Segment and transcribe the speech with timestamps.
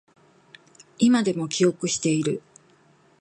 [0.97, 2.41] 今でも記憶している